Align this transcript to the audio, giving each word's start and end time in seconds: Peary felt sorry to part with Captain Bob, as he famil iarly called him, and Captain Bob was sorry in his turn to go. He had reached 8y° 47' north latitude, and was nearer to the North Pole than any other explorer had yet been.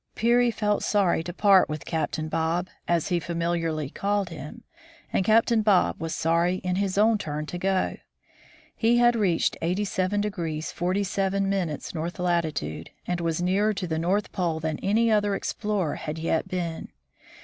Peary 0.15 0.49
felt 0.49 0.81
sorry 0.81 1.21
to 1.21 1.31
part 1.31 1.69
with 1.69 1.85
Captain 1.85 2.27
Bob, 2.27 2.69
as 2.87 3.09
he 3.09 3.19
famil 3.19 3.55
iarly 3.61 3.93
called 3.93 4.29
him, 4.29 4.63
and 5.13 5.23
Captain 5.23 5.61
Bob 5.61 6.01
was 6.01 6.15
sorry 6.15 6.55
in 6.63 6.77
his 6.77 6.97
turn 7.19 7.45
to 7.45 7.59
go. 7.59 7.97
He 8.75 8.97
had 8.97 9.15
reached 9.15 9.57
8y° 9.61 10.73
47' 10.73 11.79
north 11.93 12.17
latitude, 12.17 12.89
and 13.05 13.21
was 13.21 13.43
nearer 13.43 13.75
to 13.75 13.85
the 13.85 13.99
North 13.99 14.31
Pole 14.31 14.59
than 14.59 14.79
any 14.79 15.11
other 15.11 15.35
explorer 15.35 15.93
had 15.97 16.17
yet 16.17 16.47
been. 16.47 16.87